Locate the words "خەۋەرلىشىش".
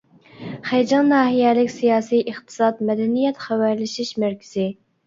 3.47-4.17